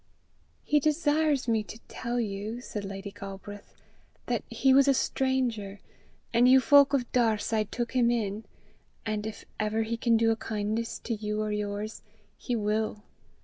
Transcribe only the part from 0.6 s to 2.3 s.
"He desires me to tell